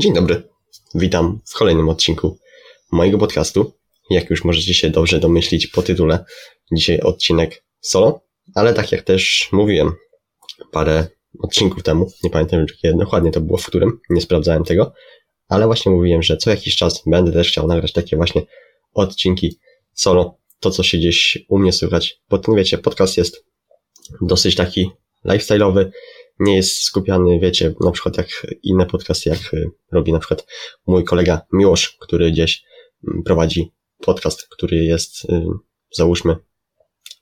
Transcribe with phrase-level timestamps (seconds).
[0.00, 0.42] Dzień dobry.
[0.94, 2.38] Witam w kolejnym odcinku
[2.92, 3.72] mojego podcastu.
[4.10, 6.24] Jak już możecie się dobrze domyślić po tytule,
[6.72, 8.20] dzisiaj odcinek solo,
[8.54, 9.92] ale tak jak też mówiłem
[10.72, 11.06] parę
[11.42, 14.92] odcinków temu, nie pamiętam kiedy dokładnie to było w którym, nie sprawdzałem tego,
[15.48, 18.42] ale właśnie mówiłem, że co jakiś czas będę też chciał nagrać takie właśnie
[18.94, 19.58] odcinki
[19.94, 23.44] solo, to co się gdzieś u mnie słychać, bo ten wiecie, podcast jest
[24.20, 24.90] dosyć taki
[25.24, 25.90] lifestyle'owy,
[26.40, 30.46] nie jest skupiany, wiecie, na przykład jak inne podcasty, jak y, robi na przykład
[30.86, 32.64] mój kolega Miłosz, który gdzieś
[33.08, 35.44] mm, prowadzi podcast, który jest, y,
[35.90, 36.36] załóżmy,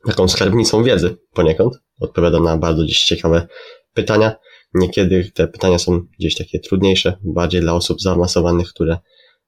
[0.06, 1.74] taką skarbnicą wiedzy poniekąd.
[2.00, 3.48] Odpowiada na bardzo gdzieś ciekawe
[3.94, 4.36] pytania.
[4.74, 8.98] Niekiedy te pytania są gdzieś takie trudniejsze, bardziej dla osób zaawansowanych, które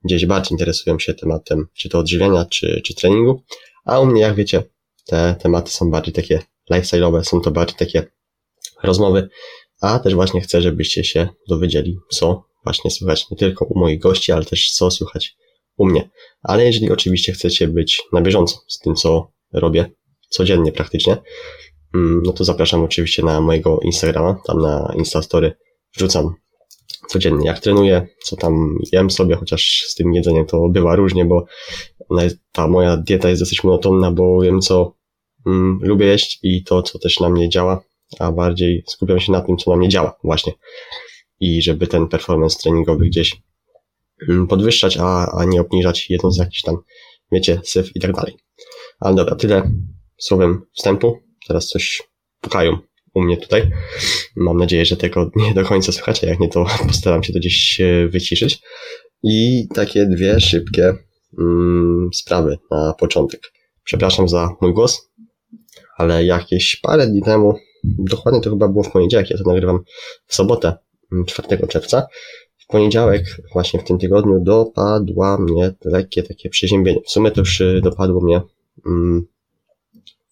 [0.04, 3.42] gdzieś bardziej interesują się tematem czy to odżywiania, czy, czy treningu.
[3.84, 4.62] A u mnie, jak wiecie,
[5.06, 6.40] te tematy są bardziej takie
[6.70, 8.06] lifestyle'owe, są to bardziej takie
[8.82, 9.28] rozmowy,
[9.80, 14.32] a też właśnie chcę, żebyście się dowiedzieli, co właśnie słychać nie tylko u moich gości,
[14.32, 15.36] ale też co słychać
[15.76, 16.10] u mnie.
[16.42, 19.90] Ale jeżeli oczywiście chcecie być na bieżąco z tym, co robię
[20.28, 21.16] codziennie praktycznie,
[21.94, 25.52] mm, no to zapraszam oczywiście na mojego Instagrama, tam na Instastory
[25.96, 26.34] wrzucam
[27.08, 31.44] codziennie, jak trenuję, co tam jem sobie, chociaż z tym jedzeniem to bywa różnie, bo
[32.52, 34.94] ta moja dieta jest dosyć monotonna, bo wiem, co
[35.46, 37.82] mm, lubię jeść i to, co też na mnie działa,
[38.18, 40.52] a bardziej skupiam się na tym, co na mnie działa właśnie.
[41.40, 43.36] I żeby ten performance treningowy gdzieś
[44.28, 46.76] mm, podwyższać, a, a nie obniżać jedząc jakiś tam,
[47.32, 48.36] wiecie, syf i tak dalej.
[49.00, 49.70] Ale dobra, tyle
[50.18, 51.18] słowem wstępu.
[51.46, 52.02] Teraz coś
[52.40, 52.78] pukają
[53.14, 53.70] u mnie tutaj.
[54.36, 57.80] Mam nadzieję, że tego nie do końca słuchacie, jak nie to postaram się to gdzieś
[58.08, 58.60] wyciszyć.
[59.22, 60.94] I takie dwie szybkie
[61.38, 63.52] mm, sprawy na początek.
[63.84, 65.10] Przepraszam za mój głos,
[65.96, 69.80] ale jakieś parę dni temu dokładnie to chyba było w poniedziałek, ja to nagrywam
[70.26, 70.76] w sobotę,
[71.26, 72.06] 4 mm, czerwca.
[72.58, 77.00] W poniedziałek, właśnie w tym tygodniu, dopadła mnie lekkie takie przeziębienie.
[77.06, 78.40] W sumie to już y, dopadło mnie
[78.86, 79.26] mm,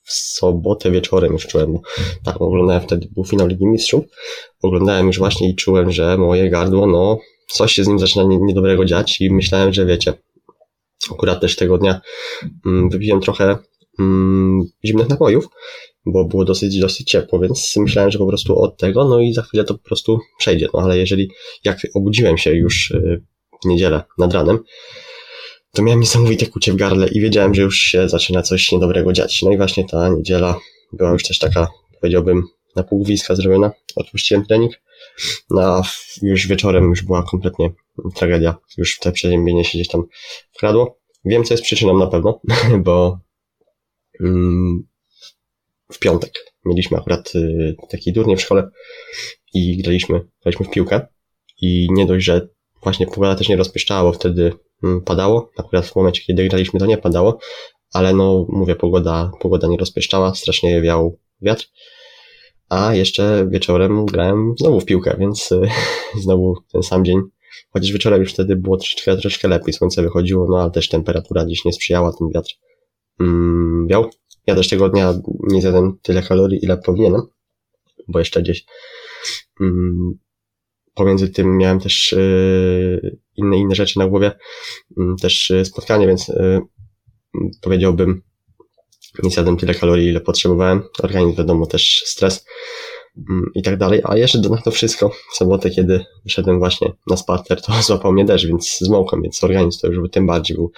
[0.02, 1.80] w sobotę wieczorem już czułem, bo
[2.24, 4.04] tak oglądałem wtedy, był finał Ligi Mistrzów,
[4.62, 7.18] oglądałem już właśnie i czułem, że moje gardło, no,
[7.48, 10.14] coś się z nim zaczyna niedobrego dziać i myślałem, że wiecie,
[11.12, 12.00] akurat też tego dnia
[12.66, 13.58] mm, wypiłem trochę
[14.84, 15.48] zimnych napojów
[16.06, 19.42] bo było dosyć, dosyć ciepło, więc myślałem, że po prostu od tego, no i za
[19.42, 20.68] chwilę to po prostu przejdzie.
[20.74, 21.30] No ale jeżeli,
[21.64, 23.22] jak obudziłem się już y,
[23.64, 24.58] w niedzielę nad ranem,
[25.72, 29.42] to miałem niesamowite kucie w gardle i wiedziałem, że już się zaczyna coś niedobrego dziać.
[29.42, 30.58] No i właśnie ta niedziela
[30.92, 31.68] była już też taka,
[32.00, 32.42] powiedziałbym,
[32.76, 33.70] na półwiska zrobiona.
[33.96, 34.72] Odpuściłem trening.
[35.50, 35.82] No a
[36.22, 37.70] już wieczorem już była kompletnie
[38.14, 38.56] tragedia.
[38.78, 40.02] Już te przeziębienie się gdzieś tam
[40.52, 40.98] wkradło.
[41.24, 42.40] Wiem, co jest przyczyną na pewno,
[42.84, 43.25] bo mm,
[45.92, 46.32] w piątek.
[46.64, 48.70] Mieliśmy akurat y, taki turniej w szkole
[49.54, 51.06] i graliśmy, graliśmy w piłkę
[51.62, 52.48] i nie dość, że
[52.82, 54.52] właśnie pogoda też nie rozpieszczała, bo wtedy
[54.84, 55.50] mm, padało.
[55.58, 57.38] Akurat w momencie, kiedy graliśmy, to nie padało,
[57.92, 61.68] ale no, mówię, pogoda, pogoda nie rozpieszczała, strasznie wiał wiatr.
[62.68, 65.68] A jeszcze wieczorem grałem znowu w piłkę, więc y,
[66.22, 67.20] znowu ten sam dzień.
[67.70, 71.64] Chociaż wieczorem już wtedy było troszeczkę, troszeczkę lepiej, słońce wychodziło, no ale też temperatura gdzieś
[71.64, 72.50] nie sprzyjała, ten wiatr
[73.20, 74.10] mm, wiał.
[74.46, 77.22] Ja też tego dnia nie zjadłem tyle kalorii, ile powinienem,
[78.08, 78.64] bo jeszcze gdzieś
[79.60, 80.18] mm,
[80.96, 84.32] pomiędzy tym miałem też y, inne, inne rzeczy na głowie,
[84.90, 86.60] y, też y, spotkanie, więc y,
[87.62, 88.22] powiedziałbym,
[89.22, 90.82] nie zjadłem tyle kalorii, ile potrzebowałem.
[91.02, 92.46] Organizm, wiadomo, też stres
[93.28, 94.00] mm, i tak dalej.
[94.04, 98.24] A jeszcze do to wszystko, w sobotę, kiedy wyszedłem właśnie na sparter, to złapał mnie
[98.24, 100.72] deszcz, więc zmokłem, więc organizm to już tym bardziej był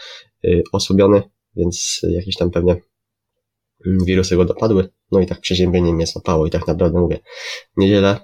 [0.73, 1.23] osłabiony,
[1.59, 2.77] więc jakieś tam pewnie
[3.85, 7.19] wirusy go dopadły, no i tak przeziębienie mnie złapało i tak naprawdę mówię,
[7.77, 8.21] niedzielę,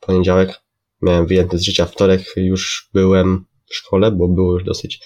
[0.00, 0.60] poniedziałek
[1.02, 5.00] miałem wyjęty z życia, wtorek już byłem w szkole, bo było już dosyć,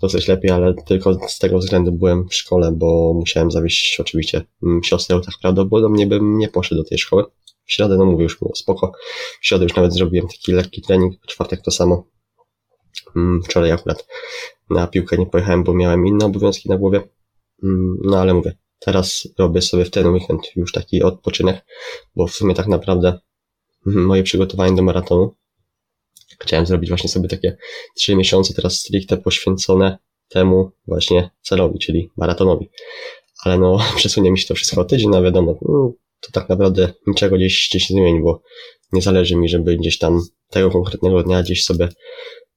[0.00, 4.84] dosyć lepiej, ale tylko z tego względu byłem w szkole, bo musiałem zawieźć oczywiście mm,
[4.84, 7.24] siostrę, tak prawdopodobnie bym nie poszedł do tej szkoły.
[7.66, 8.92] W środę, no mówię, już było spoko.
[9.40, 12.06] W środę już nawet zrobiłem taki lekki trening, w czwartek to samo.
[13.16, 14.06] Mm, wczoraj akurat
[14.70, 17.00] na piłkę nie pojechałem, bo miałem inne obowiązki na głowie.
[17.64, 21.64] Mm, no ale mówię, Teraz robię sobie w ten weekend już taki odpoczynek,
[22.16, 23.18] bo w sumie tak naprawdę
[23.86, 25.34] moje przygotowanie do maratonu
[26.40, 27.56] chciałem zrobić właśnie sobie takie
[27.96, 32.70] trzy miesiące teraz stricte poświęcone temu właśnie celowi, czyli maratonowi.
[33.44, 36.92] Ale no, przesunie mi się to wszystko o tydzień, no wiadomo, no, to tak naprawdę
[37.06, 38.42] niczego gdzieś, gdzieś nie zmieni, bo
[38.92, 40.20] nie zależy mi, żeby gdzieś tam
[40.50, 41.88] tego konkretnego dnia gdzieś sobie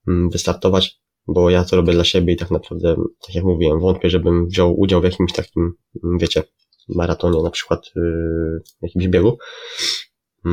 [0.07, 2.95] mm, wystartować bo ja to robię dla siebie i tak naprawdę,
[3.25, 5.74] tak jak mówiłem, wątpię, żebym wziął udział w jakimś takim,
[6.19, 6.44] wiecie,
[6.89, 9.38] maratonie, na przykład yy, jakimś biegu,
[10.45, 10.51] yy,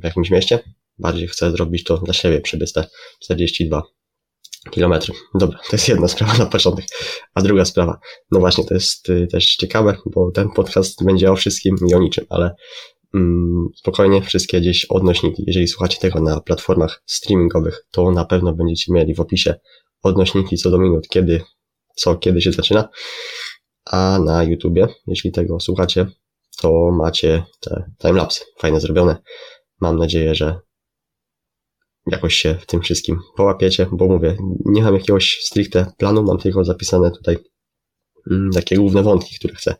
[0.00, 0.58] w jakimś mieście.
[0.98, 2.86] Bardziej chcę zrobić to dla siebie, przebiec te
[3.20, 3.82] 42
[4.70, 5.14] kilometry.
[5.34, 6.84] Dobra, to jest jedna sprawa na początek.
[7.34, 7.98] A druga sprawa,
[8.30, 11.98] no właśnie, to jest y, też ciekawe, bo ten podcast będzie o wszystkim i o
[11.98, 12.54] niczym, ale
[13.14, 15.44] mm, spokojnie wszystkie gdzieś odnośniki.
[15.46, 19.54] Jeżeli słuchacie tego na platformach streamingowych, to na pewno będziecie mieli w opisie
[20.02, 21.44] odnośniki co do minut, kiedy,
[21.96, 22.88] co, kiedy się zaczyna.
[23.84, 26.06] A na YouTubie, jeśli tego słuchacie,
[26.60, 29.16] to macie te timelapsy fajnie zrobione.
[29.80, 30.60] Mam nadzieję, że
[32.06, 36.64] jakoś się w tym wszystkim połapiecie, bo mówię, nie mam jakiegoś stricte planu, mam tylko
[36.64, 37.38] zapisane tutaj
[38.30, 39.74] mm, takie główne wątki, które chcę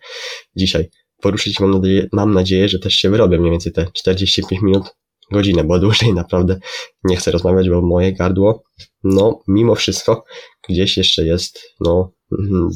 [0.56, 0.90] dzisiaj
[1.20, 1.60] poruszyć.
[1.60, 4.84] Mam nadzieję, mam nadzieję, że też się wyrobię mniej więcej te 45 minut,
[5.32, 6.60] godzinę, bo dłużej naprawdę
[7.04, 8.64] nie chcę rozmawiać, bo moje gardło,
[9.04, 10.24] no mimo wszystko
[10.68, 12.70] gdzieś jeszcze jest, no mm,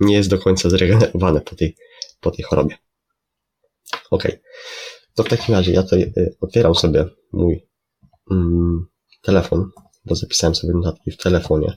[0.00, 1.76] nie jest do końca zregenerowane po tej,
[2.20, 2.76] po tej chorobie.
[4.10, 4.40] Okay.
[5.14, 7.66] To w takim razie ja tutaj y, otwieram sobie mój
[8.30, 8.86] mm,
[9.22, 9.70] telefon,
[10.04, 11.76] bo zapisałem sobie notatki w telefonie.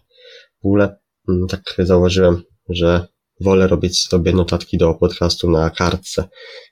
[0.63, 0.99] W ogóle
[1.29, 3.07] mm, tak zauważyłem, że
[3.41, 6.29] wolę robić sobie notatki do podcastu na kartce.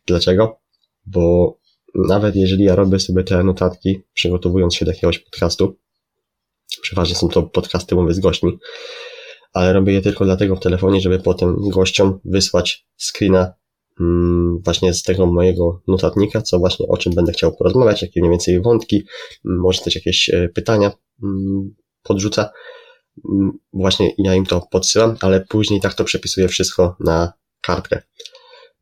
[0.08, 0.60] Dlaczego?
[1.06, 1.58] Bo
[1.98, 5.78] nawet jeżeli ja robię sobie te notatki, przygotowując się do jakiegoś podcastu,
[6.82, 8.58] przeważnie są to podcasty, mówię, z gośćmi,
[9.54, 13.54] ale robię je tylko dlatego w telefonie, żeby potem gościom wysłać screena
[14.00, 18.32] Mm, właśnie z tego mojego notatnika, co właśnie o czym będę chciał porozmawiać, jakie mniej
[18.32, 19.04] więcej wątki,
[19.46, 20.92] mm, może też jakieś e, pytania
[21.24, 22.50] mm, podrzucę.
[23.74, 28.02] Właśnie ja im to podsyłam, ale później tak to przepisuję wszystko na kartkę.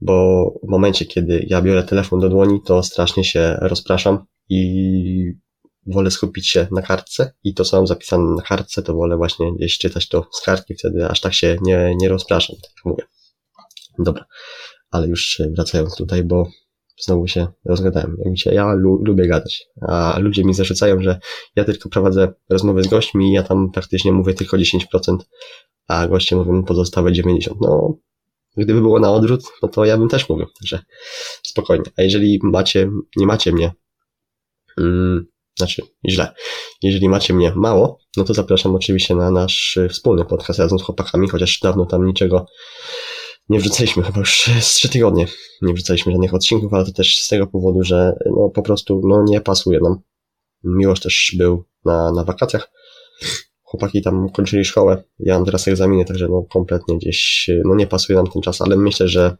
[0.01, 5.33] Bo w momencie, kiedy ja biorę telefon do dłoni, to strasznie się rozpraszam i
[5.87, 9.55] wolę skupić się na kartce i to, co mam zapisane na kartce, to wolę właśnie
[9.55, 13.03] gdzieś czytać to z kartki, wtedy aż tak się nie, nie rozpraszam, tak jak mówię.
[13.99, 14.25] Dobra
[14.95, 16.47] ale już wracając tutaj, bo
[16.99, 18.15] znowu się rozgadałem.
[18.19, 21.19] Jak widzicie, ja lu lubię gadać, a ludzie mi zarzucają, że
[21.55, 25.17] ja tylko prowadzę rozmowy z gośćmi i ja tam praktycznie mówię tylko 10%,
[25.87, 27.55] a goście mówią pozostałe 90%.
[27.61, 27.97] No,
[28.57, 30.79] gdyby było na odwrót, no to ja bym też mówił, także
[31.43, 31.85] spokojnie.
[31.97, 33.71] A jeżeli macie, nie macie mnie,
[34.77, 35.25] mm,
[35.57, 36.33] znaczy źle,
[36.81, 41.29] jeżeli macie mnie mało, no to zapraszam oczywiście na nasz wspólny podcast razem z chłopakami,
[41.29, 42.45] chociaż dawno tam niczego
[43.49, 45.25] nie wrzucaliśmy chyba już z trzy tygodnie.
[45.61, 49.23] Nie wrzucaliśmy żadnych odcinków, ale to też z tego powodu, że no po prostu no
[49.23, 49.99] nie pasuje nam.
[50.63, 52.71] Miłość też był na, na wakacjach.
[53.75, 55.03] Chłopaki tam kończyli szkołę.
[55.19, 58.77] Ja mam teraz egzaminy, także no kompletnie gdzieś, no nie pasuje nam ten czas, ale
[58.77, 59.37] myślę, że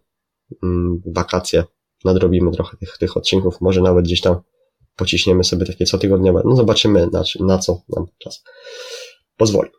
[0.63, 1.63] mm, wakacje
[2.05, 3.61] nadrobimy trochę tych, tych odcinków.
[3.61, 4.35] Może nawet gdzieś tam
[4.95, 6.41] pociśniemy sobie takie cotygodniowe.
[6.45, 8.43] No zobaczymy na, na co nam czas
[9.37, 9.69] pozwoli.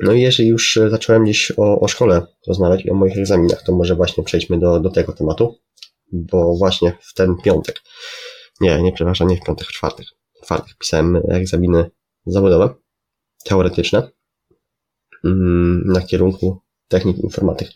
[0.00, 3.72] No i jeżeli już zacząłem gdzieś o, o szkole rozmawiać i o moich egzaminach, to
[3.72, 5.58] może właśnie przejdźmy do, do tego tematu,
[6.12, 7.82] bo właśnie w ten piątek,
[8.60, 10.06] nie, nie, przepraszam, nie w piątek, w czwartek,
[10.42, 11.90] w czwartek pisałem egzaminy
[12.26, 12.74] zawodowe,
[13.44, 14.10] teoretyczne,
[15.24, 17.68] mm, na kierunku technik informatyk.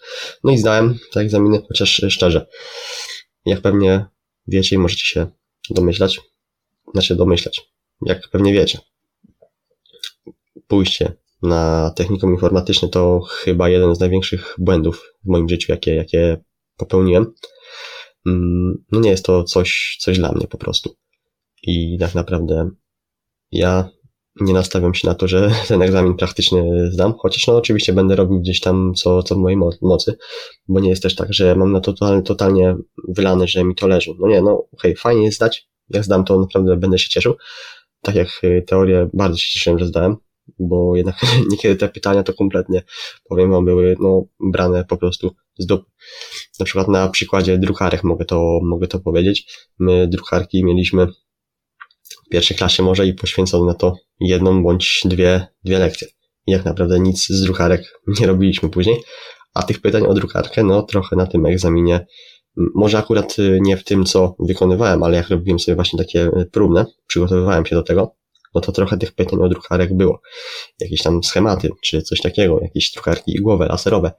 [0.44, 2.46] No i zdałem te egzaminy, chociaż szczerze,
[3.44, 4.06] jak pewnie
[4.46, 5.26] wiecie i możecie się
[5.70, 6.20] domyślać,
[6.92, 7.72] znaczy domyślać,
[8.06, 8.78] jak pewnie wiecie,
[10.66, 11.12] pójście
[11.42, 16.44] na technikum informatyczne to chyba jeden z największych błędów w moim życiu, jakie, jakie
[16.76, 17.34] popełniłem.
[18.26, 20.96] Mm, no nie jest to coś, coś dla mnie po prostu.
[21.62, 22.70] I tak naprawdę
[23.50, 23.88] ja
[24.40, 28.40] nie nastawiam się na to, że ten egzamin praktyczny zdam, chociaż no oczywiście będę robił
[28.40, 30.16] gdzieś tam co, co w mojej mocy,
[30.68, 32.76] bo nie jest też tak, że mam na to totalnie, totalnie
[33.08, 34.14] wylane, że mi to leży.
[34.18, 37.34] No nie, no okej, fajnie jest zdać, jak zdam to naprawdę będę się cieszył.
[38.02, 40.16] Tak jak y, teorię bardzo się cieszyłem, że zdałem,
[40.58, 41.16] bo jednak
[41.50, 42.82] niekiedy te pytania to kompletnie,
[43.28, 45.84] powiem wam, były no, brane po prostu z dup.
[46.60, 49.68] Na przykład na przykładzie drukarek mogę to, mogę to powiedzieć.
[49.78, 51.06] My drukarki mieliśmy
[52.30, 56.08] pierwszej klasie może i poświęcono na to jedną bądź dwie, dwie lekcje.
[56.46, 59.02] I jak naprawdę nic z drukarek nie robiliśmy później.
[59.54, 62.06] A tych pytań o drukarkę, no trochę na tym egzaminie,
[62.74, 66.50] może akurat y, nie w tym, co wykonywałem, ale jak robiłem sobie właśnie takie y,
[66.52, 68.16] próbne, przygotowywałem się do tego,
[68.54, 70.20] no to trochę tych pytań o drukarek było.
[70.80, 74.12] Jakieś tam schematy, czy coś takiego, jakieś drukarki igłowe, laserowe.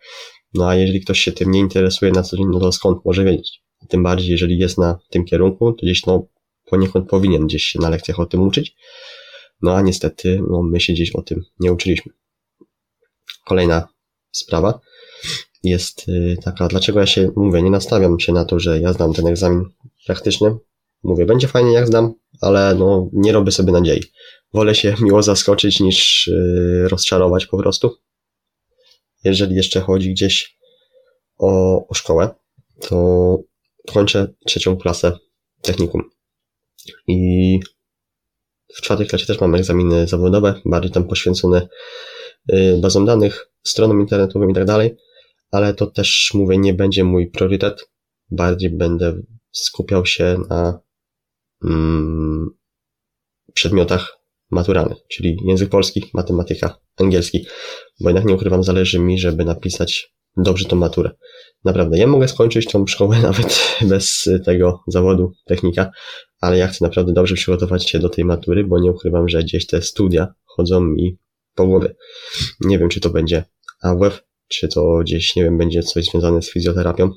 [0.54, 3.24] No a jeżeli ktoś się tym nie interesuje na co dzień, no to skąd może
[3.24, 3.62] wiedzieć?
[3.90, 6.28] Tym bardziej, jeżeli jest na tym kierunku, to gdzieś no
[6.70, 8.76] poniekąd powinien gdzieś się na lekcjach o tym uczyć.
[9.62, 12.14] No a niestety, no my się gdzieś o tym nie uczyliśmy.
[13.46, 13.88] Kolejna
[14.32, 14.80] sprawa
[15.64, 19.14] jest y, taka, dlaczego ja się, mówię, nie nastawiam się na to, że ja znam
[19.14, 19.66] ten egzamin
[20.06, 20.56] praktyczny.
[21.04, 24.04] Mówię, będzie fajnie jak zdam, ale no, nie robię sobie nadziei.
[24.54, 27.96] Wolę się miło zaskoczyć niż yy, rozczarować po prostu.
[29.24, 30.58] Jeżeli jeszcze chodzi gdzieś
[31.38, 32.30] o, o szkołę,
[32.82, 33.38] to
[33.88, 35.18] kończę trzecią klasę
[35.62, 36.10] technikum.
[37.08, 37.60] I
[38.76, 41.68] w czwartej klasie też mam egzaminy zawodowe, bardziej tam poświęcone
[42.54, 44.98] y, bazą danych, stroną internetową i tak dalej,
[45.52, 47.90] ale to też mówię, nie będzie mój priorytet.
[48.32, 50.80] Bardziej będę skupiał się na
[51.66, 52.50] mm,
[53.54, 54.18] przedmiotach
[54.52, 57.46] maturalnych, czyli język polski, matematyka, angielski,
[58.00, 61.12] bo jednak nie ukrywam, zależy mi, żeby napisać dobrze tą maturę.
[61.66, 65.92] Naprawdę, ja mogę skończyć tą szkołę nawet bez tego zawodu technika,
[66.40, 69.68] ale ja chcę naprawdę dobrze przygotować się do tej matury, bo nie ukrywam, że gdzieś
[69.68, 71.18] te studia chodzą mi
[71.56, 71.96] po głowie.
[72.62, 73.44] Nie wiem, czy to będzie
[73.82, 77.12] AWF, czy to gdzieś, nie wiem, będzie coś związane z fizjoterapią.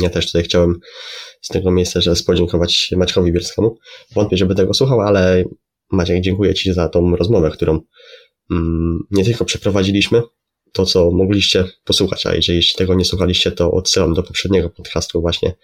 [0.00, 0.80] Ja też tutaj chciałem
[1.40, 3.78] z tego miejsca, że podziękować Maćkowi Bielskiemu.
[4.14, 5.44] Wątpię, żeby tego słuchał, ale
[5.90, 7.80] Maciek, dziękuję Ci za tą rozmowę, którą
[8.50, 10.22] mm, nie tylko przeprowadziliśmy,
[10.72, 15.54] to co mogliście posłuchać, a jeżeli tego nie słuchaliście, to odsyłam do poprzedniego podcastu właśnie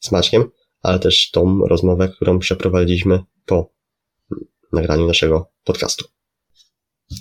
[0.00, 0.50] z Maćkiem,
[0.86, 3.70] ale też tą rozmowę, którą przeprowadziliśmy po
[4.72, 6.04] nagraniu naszego podcastu.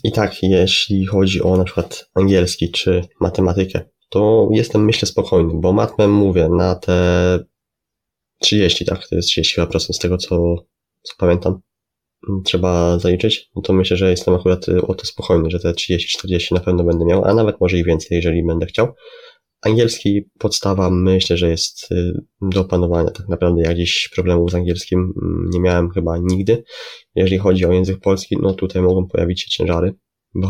[0.03, 5.73] I tak, jeśli chodzi o na przykład angielski czy matematykę, to jestem myślę spokojny, bo
[5.73, 7.39] matmę mówię na te
[8.41, 10.55] 30, tak, to jest 30% z tego co,
[11.01, 11.61] co pamiętam,
[12.45, 16.59] trzeba zaliczyć, no to myślę, że jestem akurat o to spokojny, że te 30-40 na
[16.59, 18.93] pewno będę miał, a nawet może i więcej, jeżeli będę chciał.
[19.61, 23.11] Angielski podstawa myślę, że jest y, do opanowania.
[23.11, 26.63] Tak naprawdę ja gdzieś problemów z angielskim mm, nie miałem chyba nigdy.
[27.15, 29.93] Jeżeli chodzi o język polski, no tutaj mogą pojawić się ciężary,
[30.41, 30.49] bo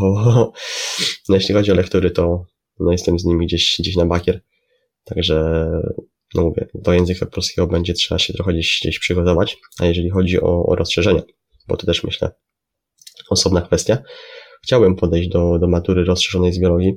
[1.30, 2.46] no jeśli chodzi o lektury, to
[2.80, 4.42] no jestem z nimi gdzieś, gdzieś na bakier.
[5.04, 5.68] Także
[6.36, 9.58] no mówię, do języka polskiego będzie trzeba się trochę gdzieś, gdzieś przygotować.
[9.80, 11.22] A jeżeli chodzi o, o rozszerzenia,
[11.68, 12.32] bo to też myślę
[13.30, 13.98] osobna kwestia.
[14.64, 16.94] Chciałbym podejść do, do matury rozszerzonej z biologii,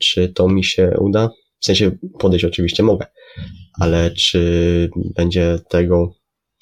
[0.00, 1.30] czy to mi się uda?
[1.60, 3.06] W sensie podejść oczywiście mogę,
[3.80, 6.14] ale czy będzie tego,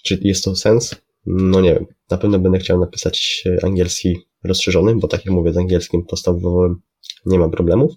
[0.04, 0.94] czy jest to sens?
[1.26, 1.86] No nie wiem.
[2.10, 6.82] Na pewno będę chciał napisać angielski rozszerzony, bo tak jak mówię, z angielskim podstawowym
[7.26, 7.92] nie ma problemów.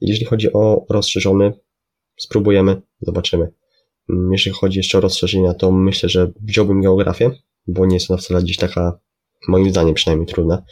[0.00, 1.52] Jeśli chodzi o rozszerzony,
[2.16, 3.52] spróbujemy, zobaczymy.
[4.32, 7.30] Jeśli chodzi jeszcze o rozszerzenia, to myślę, że wziąłbym geografię,
[7.66, 8.98] bo nie jest ona wcale gdzieś taka,
[9.48, 10.62] moim zdaniem przynajmniej trudna.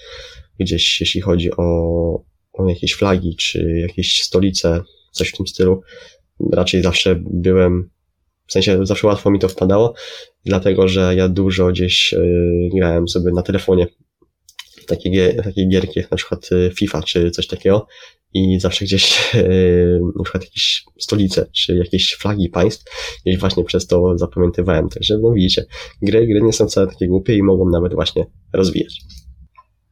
[0.61, 2.25] Gdzieś jeśli chodzi o,
[2.57, 4.83] o jakieś flagi, czy jakieś stolice,
[5.13, 5.81] coś w tym stylu,
[6.53, 7.91] raczej zawsze byłem,
[8.47, 9.95] w sensie zawsze łatwo mi to wpadało,
[10.45, 13.87] dlatego że ja dużo gdzieś yy, grałem sobie na telefonie
[14.87, 17.87] takie, takie gierki jak na przykład y, FIFA czy coś takiego
[18.35, 22.85] i zawsze gdzieś yy, na przykład jakieś stolice czy jakieś flagi państw
[23.27, 24.89] gdzieś właśnie przez to zapamiętywałem.
[24.89, 25.65] Także no widzicie,
[26.03, 29.01] gry, gry nie są wcale takie głupie i mogą nawet właśnie rozwijać.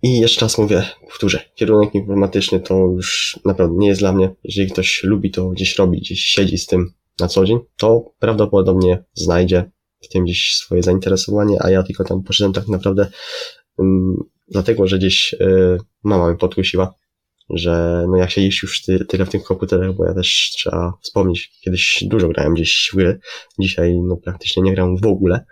[0.04, 4.34] I jeszcze raz mówię, powtórzę, kierunek informatyczny to już naprawdę nie jest dla mnie.
[4.44, 9.04] Jeżeli ktoś lubi to gdzieś robi, gdzieś siedzi z tym na co dzień, to prawdopodobnie
[9.14, 9.70] znajdzie
[10.02, 13.11] w tym gdzieś swoje zainteresowanie, a ja tylko tam poszedłem tak naprawdę
[13.78, 14.16] um,
[14.49, 16.94] dlatego, że gdzieś y, mama mnie podkusiła,
[17.50, 21.52] że no jak siedzisz już ty, tyle w tych komputerach, bo ja też trzeba wspomnieć,
[21.61, 23.18] kiedyś dużo grałem gdzieś w gry,
[23.61, 25.44] dzisiaj no praktycznie nie gram w ogóle,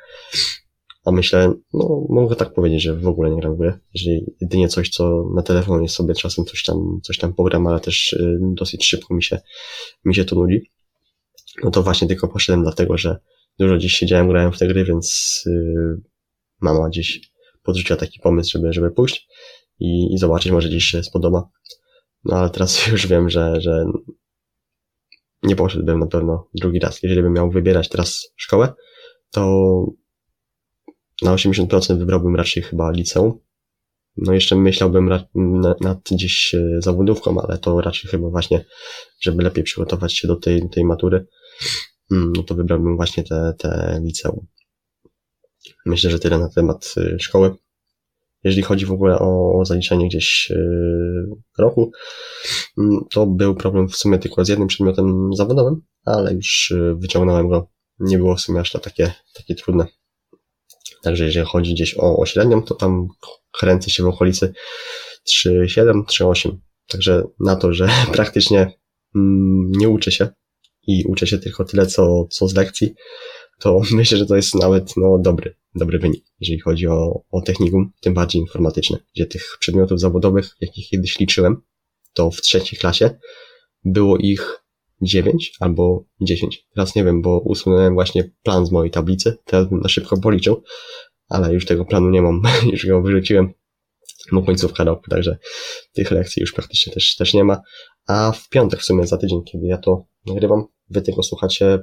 [1.04, 4.68] a myślę, no mogę tak powiedzieć, że w ogóle nie gram w gry, jeżeli jedynie
[4.68, 8.87] coś, co na telefonie sobie czasem coś tam, coś tam pogram, ale też y, dosyć
[8.87, 9.40] szybko mi się,
[10.04, 10.71] mi się to nudzi.
[11.64, 13.18] No to właśnie tylko poszedłem dlatego, że
[13.59, 16.00] dużo dziś siedziałem, grałem w te gry, więc yy,
[16.61, 17.32] mama gdzieś
[17.62, 19.28] podrzuciła taki pomysł, żeby, żeby pójść
[19.80, 21.49] i, i zobaczyć, może gdzieś się spodoba.
[22.25, 23.85] No ale teraz już wiem, że, że
[25.42, 27.02] nie poszedłbym na pewno drugi raz.
[27.02, 28.73] Jeżeli bym miał wybierać teraz szkołę,
[29.30, 29.85] to
[31.23, 33.38] na 80% wybrałbym raczej chyba liceum.
[34.17, 35.11] No jeszcze myślałbym
[35.81, 38.64] nad gdzieś e, zawodówką, ale to raczej chyba właśnie,
[39.21, 41.26] żeby lepiej przygotować się do tej, tej matury,
[42.12, 44.47] mm, no to wybrałbym właśnie te, te liceum.
[45.87, 47.55] Myślę, że tyle na temat e, szkoły.
[48.45, 51.93] Jeżeli chodzi w ogóle o, zaliczenie gdzieś yy, roku,
[52.79, 57.69] mm, to był problem w sumie tylko z jednym przedmiotem zawodowym, ale już wyciągnąłem go.
[57.99, 59.87] Nie było w sumie aż to takie, takie trudne.
[61.02, 63.09] Także jeżeli chodzi gdzieś o, o średnią, to tam
[63.52, 64.52] kręcę się w okolicy
[65.47, 66.56] 3,7, 3,8.
[66.88, 68.73] Także na to, że praktycznie
[69.14, 70.28] mm, nie uczę się
[70.87, 72.94] i uczę się tylko tyle, co, co z lekcji,
[73.59, 77.92] to myślę, że to jest nawet no, dobry, dobry wynik, jeżeli chodzi o, o technikum,
[78.00, 81.62] tym bardziej informatyczne, gdzie tych przedmiotów zawodowych, jakich kiedyś liczyłem,
[82.12, 83.11] to w trzeciej klasie
[83.85, 84.62] było ich
[85.02, 86.66] 9 albo 10.
[86.75, 90.62] Teraz nie wiem, bo usunąłem właśnie plan z mojej tablicy, teraz bym na szybko policzył,
[91.28, 92.42] ale już tego planu nie mam,
[92.73, 93.52] już go wyrzuciłem,
[94.32, 95.38] no końcówka roku, także
[95.92, 97.61] tych lekcji już praktycznie też, też nie ma.
[98.06, 101.78] A w piątek w sumie za tydzień, kiedy ja to nagrywam, wy tego słuchacie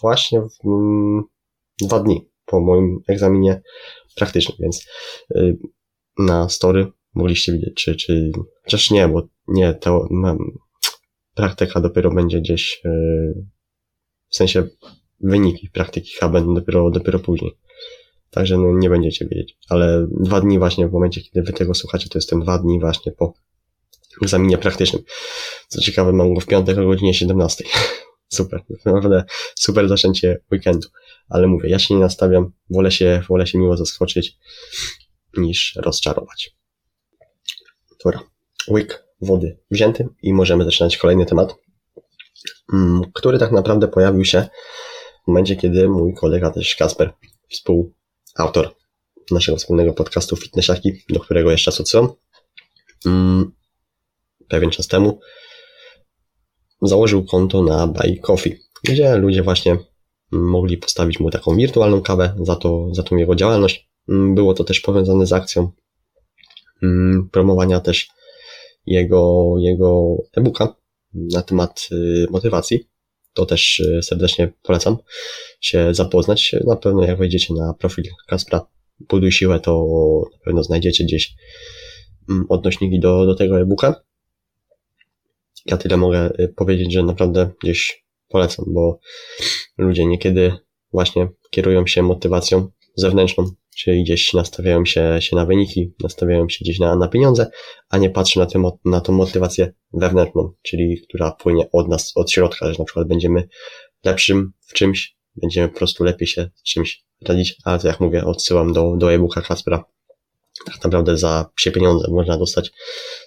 [0.00, 1.22] właśnie w, mm,
[1.82, 3.62] dwa dni po moim egzaminie
[4.16, 4.86] praktycznym, więc
[5.36, 5.58] y,
[6.18, 8.32] na story mogliście widzieć, czy, czy,
[8.64, 10.38] chociaż nie, bo nie, to mam,
[11.34, 13.44] praktyka dopiero będzie gdzieś, yy,
[14.28, 14.68] w sensie
[15.20, 17.56] wyniki praktyki chyba będą dopiero, dopiero później.
[18.30, 19.56] Także no, nie będziecie wiedzieć.
[19.68, 23.12] Ale dwa dni właśnie w momencie, kiedy wy tego słuchacie, to jestem dwa dni właśnie
[23.12, 23.34] po
[24.22, 25.02] egzaminie praktycznym.
[25.68, 27.64] Co ciekawe, mam go w piątek o godzinie 17.
[28.28, 28.62] super.
[28.84, 30.88] Naprawdę super zaczęcie weekendu.
[31.28, 32.52] Ale mówię, ja się nie nastawiam.
[32.70, 34.36] Wolę się, wolę się miło zaskoczyć
[35.36, 36.56] niż rozczarować.
[38.04, 38.20] Dobra.
[38.68, 41.54] Łyk wody wzięty i możemy zaczynać kolejny temat,
[42.72, 44.48] mm, który tak naprawdę pojawił się
[45.24, 47.12] w momencie, kiedy mój kolega też Kasper,
[47.48, 48.74] współautor
[49.30, 52.08] naszego wspólnego podcastu Fitnessiaki, do którego jeszcze czas odsyłam,
[53.06, 53.52] mm,
[54.48, 55.20] pewien czas temu
[56.82, 59.78] założył konto na Buy Coffee, gdzie ludzie właśnie
[60.30, 63.90] mogli postawić mu taką wirtualną kawę za, to, za tą jego działalność.
[64.08, 65.72] Mm, było to też powiązane z akcją
[67.32, 68.08] promowania też
[68.86, 70.76] jego, jego e-booka
[71.14, 72.88] na temat y, motywacji.
[73.34, 74.96] To też y, serdecznie polecam
[75.60, 76.54] się zapoznać.
[76.66, 78.66] Na pewno jak wejdziecie na profil Kaspra
[79.00, 79.86] Buduj Siłę, to
[80.32, 81.34] na pewno znajdziecie gdzieś
[82.30, 84.02] mm, odnośniki do, do tego e-booka.
[85.66, 88.98] Ja tyle mogę y, powiedzieć, że naprawdę gdzieś polecam, bo
[89.78, 90.52] ludzie niekiedy
[90.92, 96.78] właśnie kierują się motywacją zewnętrzną, czyli gdzieś nastawiają się, się na wyniki, nastawiają się gdzieś
[96.78, 97.50] na, na pieniądze,
[97.88, 102.30] a nie patrzą na, tym, na tą motywację wewnętrzną, czyli która płynie od nas, od
[102.30, 103.48] środka, że na przykład będziemy
[104.04, 108.24] lepszym w czymś, będziemy po prostu lepiej się z czymś radzić, ale to jak mówię,
[108.24, 109.84] odsyłam do, do e-booka Kaspera.
[110.66, 112.70] Tak naprawdę za psie pieniądze można dostać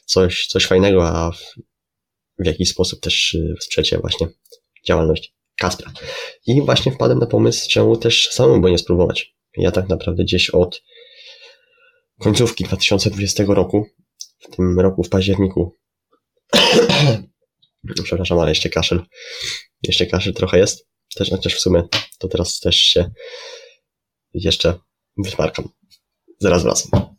[0.05, 1.55] coś, coś fajnego, a w,
[2.39, 4.27] w jakiś sposób też y, wsprzecie właśnie
[4.87, 5.91] działalność Kaspra.
[6.47, 9.35] I właśnie wpadłem na pomysł, czemu też samemu by nie spróbować.
[9.57, 10.83] Ja tak naprawdę gdzieś od
[12.19, 13.85] końcówki 2020 roku,
[14.39, 15.75] w tym roku w październiku,
[18.03, 19.01] przepraszam, ale jeszcze kaszel,
[19.83, 21.83] jeszcze kaszel trochę jest, też chociaż w sumie
[22.19, 23.11] to teraz też się
[24.33, 24.79] jeszcze
[25.17, 25.69] wysmarkam.
[26.39, 27.15] Zaraz wracam.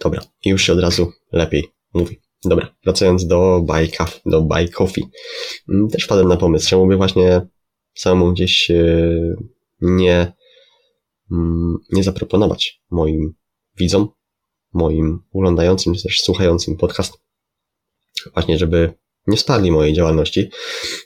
[0.00, 2.20] Dobra, i już się od razu lepiej mówi.
[2.44, 3.66] Dobra, wracając do
[3.98, 5.04] coffee, do buy coffee.
[5.68, 7.46] Mm, też wpadłem na pomysł, czemu by właśnie
[7.94, 9.08] samemu gdzieś e,
[9.80, 10.32] nie
[11.92, 13.34] nie zaproponować moim
[13.76, 14.08] widzom,
[14.72, 17.18] moim oglądającym, czy też słuchającym podcast,
[18.34, 18.94] właśnie żeby
[19.26, 20.50] nie spadli mojej działalności,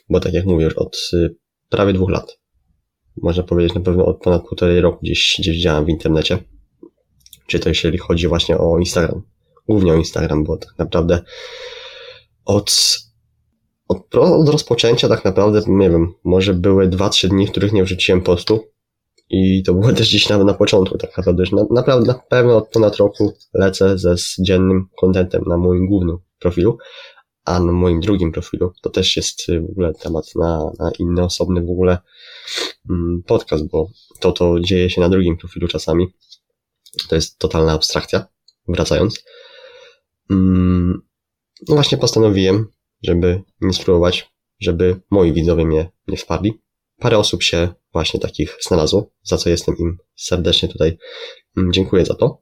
[0.09, 1.35] bo tak jak mówię, już od y,
[1.69, 2.39] prawie dwóch lat,
[3.21, 6.43] można powiedzieć na pewno od ponad półtorej roku gdzieś, gdzieś działam w internecie,
[7.47, 9.21] czy to jeżeli chodzi właśnie o Instagram,
[9.67, 11.21] głównie o Instagram, bo tak naprawdę
[12.45, 12.99] od,
[13.87, 18.21] od, rozpoczęcia tak naprawdę, nie wiem, może były dwa, trzy dni, w których nie wrzuciłem
[18.21, 18.63] postu,
[19.29, 22.57] i to było też gdzieś na, na początku, tak naprawdę, że na, naprawdę na pewno
[22.57, 26.77] od ponad roku lecę ze z dziennym kontentem na moim głównym profilu,
[27.45, 31.23] a na moim drugim profilu to też jest y, w ogóle temat na, na inny,
[31.23, 31.97] osobny w ogóle
[32.89, 33.89] mm, podcast, bo
[34.19, 36.13] to, to dzieje się na drugim profilu czasami.
[37.09, 38.27] To jest totalna abstrakcja,
[38.67, 39.23] wracając.
[40.29, 41.01] Mm,
[41.67, 42.67] no właśnie postanowiłem,
[43.03, 46.61] żeby nie spróbować, żeby moi widzowie mnie nie wpadli.
[46.99, 50.97] Parę osób się właśnie takich znalazło, za co jestem im serdecznie tutaj
[51.57, 52.41] mm, dziękuję za to.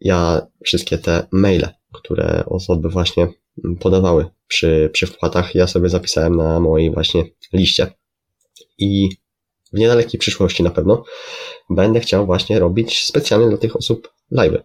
[0.00, 6.36] Ja wszystkie te maile, które osoby właśnie mm, podawały przy, przy wpłatach, ja sobie zapisałem
[6.36, 7.92] na mojej właśnie liście.
[8.78, 9.08] I
[9.72, 11.04] w niedalekiej przyszłości na pewno
[11.70, 14.62] będę chciał właśnie robić specjalnie dla tych osób live.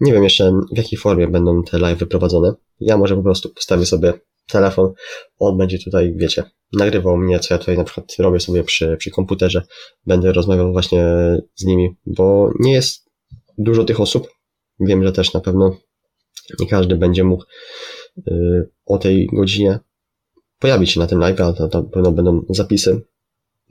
[0.00, 2.54] Nie wiem jeszcze w jakiej formie będą te live prowadzone.
[2.80, 4.12] Ja może po prostu postawię sobie
[4.46, 4.92] telefon,
[5.38, 9.10] on będzie tutaj, wiecie, nagrywał mnie, co ja tutaj na przykład robię sobie przy, przy
[9.10, 9.62] komputerze,
[10.06, 11.04] będę rozmawiał właśnie
[11.54, 13.10] z nimi, bo nie jest
[13.58, 14.28] dużo tych osób.
[14.80, 15.76] Wiem, że też na pewno
[16.60, 17.44] nie każdy będzie mógł
[18.18, 19.78] y, o tej godzinie
[20.58, 23.00] pojawić się na tym live, ale to na pewno będą zapisy.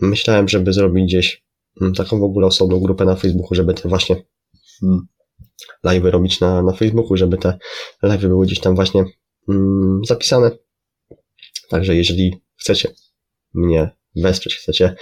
[0.01, 1.43] Myślałem, żeby zrobić gdzieś
[1.81, 4.23] mm, taką w ogóle osobną grupę na Facebooku, żeby te właśnie
[4.79, 5.07] hmm,
[5.83, 7.57] live robić na, na Facebooku, żeby te
[8.03, 9.05] live były gdzieś tam właśnie
[9.49, 10.51] mm, zapisane.
[11.69, 12.93] Także jeżeli chcecie
[13.53, 14.95] mnie wesprzeć, chcecie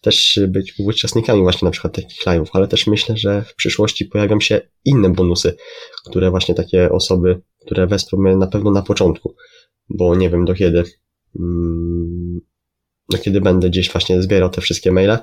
[0.00, 4.40] też być uczestnikami właśnie na przykład takich live'ów, ale też myślę, że w przyszłości pojawią
[4.40, 5.56] się inne bonusy,
[6.06, 9.34] które właśnie takie osoby, które wesprą mnie na pewno na początku,
[9.88, 10.84] bo nie wiem do kiedy,
[11.40, 12.40] mm,
[13.10, 15.18] do kiedy będę gdzieś właśnie zbierał te wszystkie maile.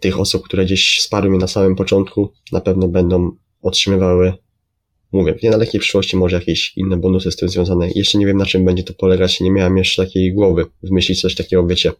[0.00, 4.32] Tych osób, które gdzieś wsparły mnie na samym początku, na pewno będą otrzymywały
[5.12, 7.88] mówię, w niedalekiej przyszłości może jakieś inne bonusy z tym związane.
[7.94, 11.34] Jeszcze nie wiem na czym będzie to polegać, nie miałem jeszcze takiej głowy wymyślić coś
[11.34, 11.92] takiego, wiecie,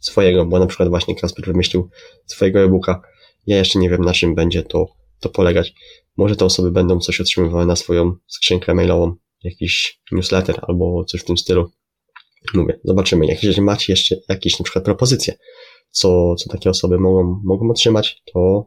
[0.00, 1.90] swojego, bo na przykład właśnie Kasper wymyślił
[2.26, 3.02] swojego e-booka.
[3.46, 4.86] Ja jeszcze nie wiem na czym będzie to,
[5.20, 5.74] to polegać.
[6.16, 9.14] może te osoby będą coś otrzymywały na swoją skrzynkę mailową,
[9.44, 11.70] jakiś newsletter albo coś w tym stylu.
[12.54, 13.26] Mówię, zobaczymy.
[13.26, 15.34] Jak jeżeli macie jeszcze jakieś na przykład propozycje,
[15.90, 18.66] co, co takie osoby mogą, mogą otrzymać, to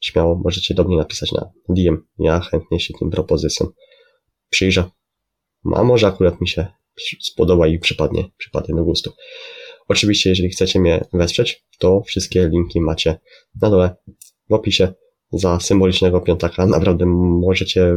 [0.00, 2.06] śmiało możecie do mnie napisać na DM.
[2.18, 3.72] Ja chętnie się tym propozycjom
[4.50, 4.84] przyjrzę.
[5.74, 6.66] A może akurat mi się
[7.20, 9.12] spodoba i przypadnie, przypadnie do gustu.
[9.88, 13.18] Oczywiście, jeżeli chcecie mnie wesprzeć, to wszystkie linki macie
[13.62, 13.96] na dole
[14.50, 14.92] w opisie
[15.32, 16.66] za symbolicznego piątaka.
[16.66, 17.96] Naprawdę możecie,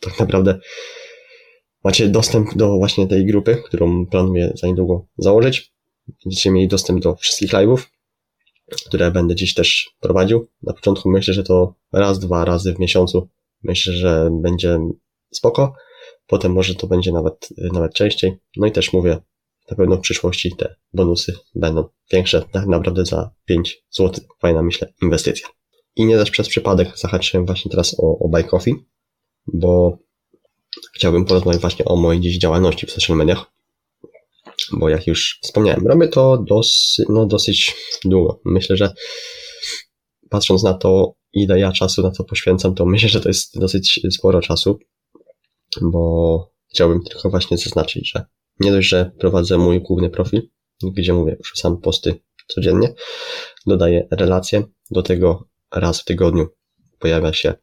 [0.00, 0.58] tak naprawdę
[1.84, 5.74] macie dostęp do właśnie tej grupy, którą planuję za niedługo założyć.
[6.24, 7.86] Będziecie mieli dostęp do wszystkich live'ów,
[8.86, 10.48] które będę dziś też prowadził.
[10.62, 13.28] Na początku myślę, że to raz, dwa razy w miesiącu.
[13.62, 14.78] Myślę, że będzie
[15.32, 15.74] spoko.
[16.26, 18.36] Potem może to będzie nawet, nawet częściej.
[18.56, 19.18] No i też mówię,
[19.70, 22.44] na pewno w przyszłości te bonusy będą większe.
[22.52, 24.24] Tak naprawdę za 5 zł.
[24.40, 25.48] Fajna, myślę, inwestycja.
[25.96, 28.74] I nie też przez przypadek zahaczyłem właśnie teraz o, o Buy Coffee,
[29.46, 29.98] bo
[30.94, 33.54] chciałbym porozmawiać właśnie o mojej dziś działalności w social mediach.
[34.72, 37.74] Bo jak już wspomniałem, robię to dosyć, no dosyć
[38.04, 38.40] długo.
[38.44, 38.92] Myślę, że
[40.30, 44.00] patrząc na to, ile ja czasu na to poświęcam, to myślę, że to jest dosyć
[44.10, 44.78] sporo czasu,
[45.82, 48.24] bo chciałbym tylko właśnie zaznaczyć, że
[48.60, 50.50] nie dość, że prowadzę mój główny profil,
[50.82, 52.94] gdzie mówię, wrzucam posty codziennie,
[53.66, 56.48] dodaję relacje, do tego raz w tygodniu
[56.98, 57.54] pojawia się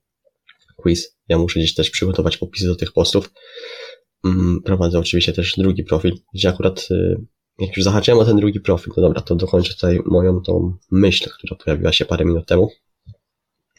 [0.75, 1.17] quiz.
[1.27, 3.31] Ja muszę gdzieś też przygotować opisy do tych postów.
[4.25, 7.25] Mm, prowadzę oczywiście też drugi profil, gdzie akurat y,
[7.59, 11.29] jak już zahaczyłem o ten drugi profil, to dobra, to dokończę tutaj moją tą myśl,
[11.29, 12.69] która pojawiła się parę minut temu.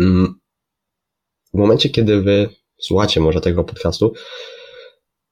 [0.01, 0.35] Mm,
[1.55, 2.49] w momencie, kiedy wy
[2.81, 4.13] słuchacie może tego podcastu,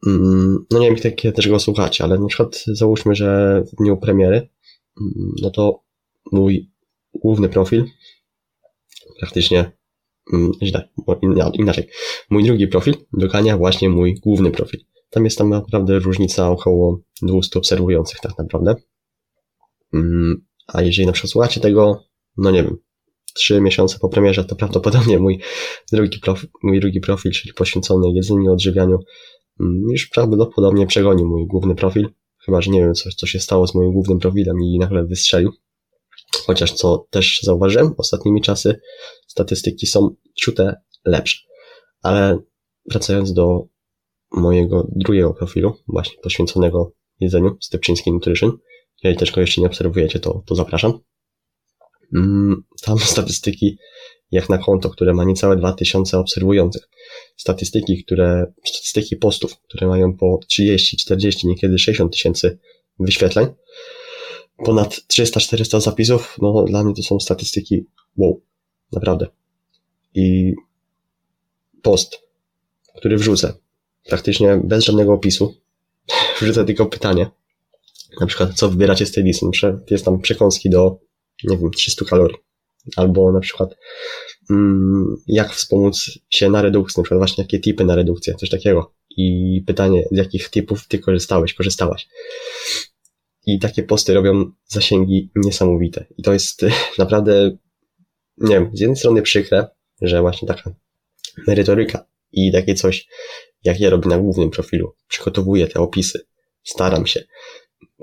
[0.06, 3.96] mm, no nie wiem, kiedy też go słuchacie, ale na przykład załóżmy, że w dniu
[3.96, 4.48] premiery,
[5.42, 5.82] no to
[6.32, 6.70] mój
[7.14, 7.84] główny profil
[9.20, 9.72] praktycznie
[10.32, 10.88] mm, źle,
[11.52, 11.88] inaczej.
[12.30, 14.89] Mój drugi profil dogania właśnie mój główny profil.
[15.10, 18.74] Tam jest tam naprawdę różnica około 200 obserwujących tak naprawdę.
[19.94, 22.04] Mm, a jeżeli na przykład słuchacie tego,
[22.36, 22.76] no nie wiem,
[23.34, 25.40] trzy miesiące po premierze, to prawdopodobnie mój
[25.92, 26.20] drugi
[26.62, 28.98] mój drugi profil czyli poświęcony jedzeniu, odżywianiu,
[29.60, 32.08] mm, już prawdopodobnie przegoni mój główny profil.
[32.44, 35.52] Chyba, że nie wiem, co, co się stało z moim głównym profilem i nagle wystrzelił.
[36.46, 38.80] Chociaż co też zauważyłem, ostatnimi czasy
[39.26, 41.38] statystyki są ciute lepsze.
[42.02, 42.38] Ale
[42.90, 43.66] wracając do
[44.32, 48.58] mojego drugiego profilu, właśnie poświęconego jedzeniu, Stypczyński Nutrition,
[49.02, 50.98] jeżeli też go jeszcze nie obserwujecie, to, to zapraszam.
[52.14, 53.78] Mm, tam statystyki
[54.30, 56.88] jak na konto, które ma niecałe 2000 obserwujących.
[57.36, 62.58] Statystyki, które, statystyki postów, które mają po 30, 40, niekiedy 60 tysięcy
[62.98, 63.46] wyświetleń,
[64.64, 67.84] ponad 300-400 zapisów, no dla mnie to są statystyki
[68.16, 68.42] wow,
[68.92, 69.26] naprawdę.
[70.14, 70.54] I
[71.82, 72.18] post,
[72.96, 73.54] który wrzucę,
[74.10, 75.54] praktycznie bez żadnego opisu,
[76.40, 77.30] wrzucę tylko pytanie,
[78.20, 79.46] na przykład co wybieracie z tej listy,
[79.90, 80.98] jest tam przekąski do,
[81.44, 82.36] nie wiem, 300 kalorii,
[82.96, 83.76] albo na przykład
[84.50, 88.92] mm, jak wspomóc się na redukcji, na przykład właśnie jakie typy na redukcję, coś takiego.
[89.16, 92.08] I pytanie, z jakich typów ty korzystałeś, korzystałaś.
[93.46, 96.06] I takie posty robią zasięgi niesamowite.
[96.18, 96.62] I to jest
[96.98, 97.56] naprawdę,
[98.38, 99.68] nie wiem, z jednej strony przykre,
[100.02, 100.74] że właśnie taka
[101.46, 103.08] merytoryka i takie coś,
[103.64, 106.26] jak ja robię na głównym profilu, przygotowuję te opisy,
[106.62, 107.24] staram się.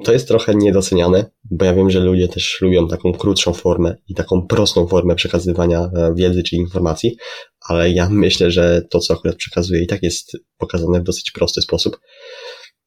[0.03, 4.13] To jest trochę niedoceniane, bo ja wiem, że ludzie też lubią taką krótszą formę i
[4.13, 7.17] taką prostą formę przekazywania e, wiedzy czy informacji,
[7.61, 11.61] ale ja myślę, że to, co akurat przekazuję, i tak jest pokazane w dosyć prosty
[11.61, 11.99] sposób.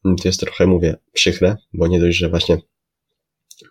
[0.05, 2.59] To jest trochę, mówię, przykre, bo nie dość, że właśnie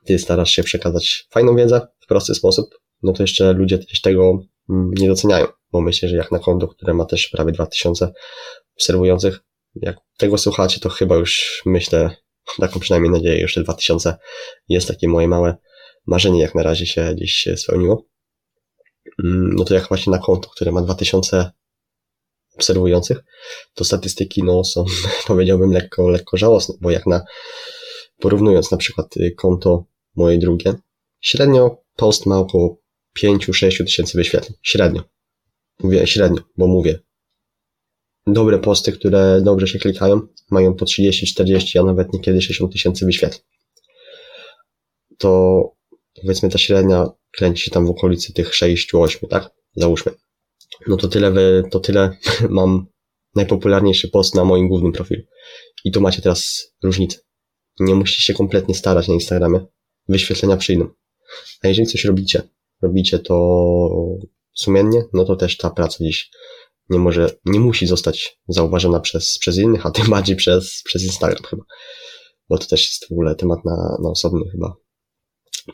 [0.06, 2.66] ty starasz się przekazać fajną wiedzę w prosty sposób,
[3.04, 6.68] no to jeszcze ludzie też tego mm, nie doceniają, bo myślę, że jak na konto,
[6.68, 8.14] które ma też prawie 2000
[8.76, 9.40] obserwujących,
[9.76, 12.16] jak tego słuchacie, to chyba już myślę,
[12.60, 14.16] taką przynajmniej nadzieję, już te 2000
[14.70, 15.58] jest takie moje małe
[16.06, 18.06] marzenie, jak na razie się gdzieś spełniło.
[19.24, 21.52] Mm, no to jak właśnie na konto, które ma 2000
[22.56, 23.24] obserwujących,
[23.74, 24.86] to statystyki no, są,
[25.28, 27.22] powiedziałbym, lekko, lekko żałosne, bo jak na,
[28.20, 30.74] porównując na przykład y, konto moje drugie,
[31.22, 32.78] średnio post ma około
[33.24, 34.54] 5-6 tysięcy wyświetleń.
[34.62, 35.04] Średnio.
[35.80, 37.00] Mówię średnio, bo mówię.
[38.28, 43.06] Dobre posty, które dobrze się klikają, mają po 30, 40, a nawet niekiedy 60 tysięcy
[43.06, 43.42] wyświetleń.
[45.18, 45.62] To
[46.22, 49.50] powiedzmy ta średnia kręci się tam w okolicy tych 6-8, tak?
[49.76, 50.12] Załóżmy
[50.88, 52.18] no to tyle, to tyle
[52.50, 52.86] mam
[53.36, 55.24] najpopularniejszy post na moim głównym profilu.
[55.86, 57.20] I tu macie teraz różnicę.
[57.80, 59.66] Nie musicie się kompletnie starać na Instagramie.
[60.08, 60.88] Wyświetlenia przyjdą.
[61.64, 62.42] A jeżeli coś robicie,
[62.82, 63.36] robicie to
[64.60, 66.32] sumiennie, no to też ta praca dziś
[66.90, 71.44] nie może, nie musi zostać zauważona przez, przez innych, a tym bardziej przez, przez Instagram
[71.44, 71.64] chyba.
[72.50, 74.76] Bo to też jest w ogóle temat na, na osobny chyba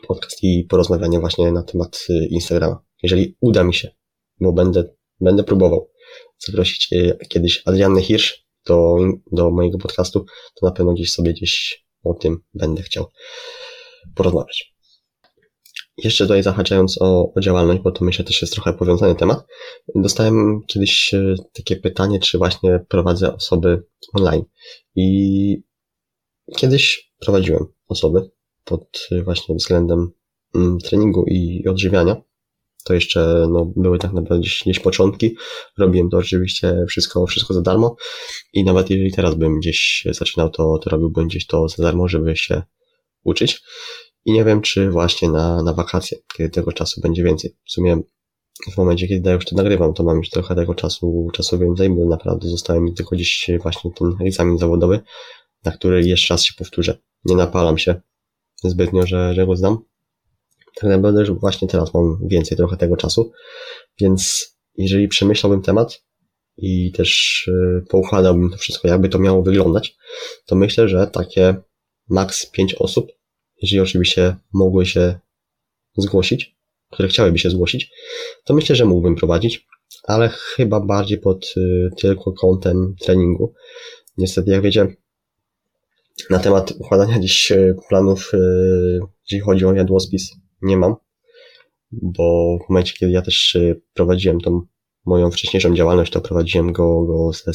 [0.08, 2.84] podcast i porozmawianie właśnie na temat y, Instagrama.
[3.04, 3.92] Jeżeli uda mi się,
[4.40, 5.92] bo będę, będę próbował
[6.48, 8.34] zaprosić y, kiedyś Adriannę Hirsch
[8.66, 8.98] do,
[9.32, 13.12] do mojego podcastu, to na pewno gdzieś sobie gdzieś o tym będę chciał
[14.16, 14.75] porozmawiać.
[15.98, 19.46] Jeszcze tutaj zahaczając o, o działalność, bo to myślę też jest trochę powiązany temat,
[19.96, 24.44] dostałem kiedyś y, takie pytanie, czy właśnie prowadzę osoby online.
[24.96, 25.64] I
[26.58, 28.30] kiedyś prowadziłem osoby
[28.64, 30.12] pod właśnie względem
[30.56, 32.16] mm, treningu i odżywiania.
[32.84, 35.36] To jeszcze no, były tak naprawdę gdzieś, gdzieś początki.
[35.78, 37.96] Robiłem to oczywiście wszystko, wszystko za darmo
[38.54, 42.38] i nawet jeżeli teraz bym gdzieś zaczynał, to, to robiłbym gdzieś to za darmo, żeby
[42.38, 42.62] się
[43.24, 43.62] uczyć.
[44.26, 47.56] I nie wiem, czy właśnie na, na wakacje, kiedy tego czasu będzie więcej.
[47.66, 48.02] W sumie
[48.74, 51.90] w momencie, kiedy ja już to nagrywam, to mam już trochę tego czasu, czasu więcej,
[51.90, 55.00] bo naprawdę zostałem mi tylko gdzieś właśnie ten egzamin zawodowy,
[55.66, 56.98] na który jeszcze raz się powtórzę.
[57.26, 58.02] Nie napalam się
[58.64, 59.78] zbytnio, że, że go znam.
[60.76, 63.32] Tak naprawdę, że właśnie teraz mam więcej trochę tego czasu,
[64.02, 66.04] więc jeżeli przemyślałbym temat
[66.58, 69.96] i też y, poukładałbym to wszystko, jakby to miało wyglądać,
[70.46, 71.56] to myślę, że takie
[72.10, 73.12] maks 5 osób,
[73.62, 75.20] jeżeli oczywiście mogły się
[75.98, 76.56] zgłosić,
[76.92, 77.92] które chciałyby się zgłosić,
[78.44, 79.68] to myślę, że mógłbym prowadzić,
[80.04, 83.54] ale chyba bardziej pod y, tylko kątem treningu.
[84.18, 84.88] Niestety, jak wiecie,
[86.30, 88.38] na temat układania dziś e, planów, e,
[89.32, 90.96] jeżeli chodzi o jadłospis, nie mam,
[91.92, 93.58] bo w momencie, kiedy ja też
[93.94, 94.62] prowadziłem tą
[95.06, 97.52] moją wcześniejszą działalność, to prowadziłem go, go ze,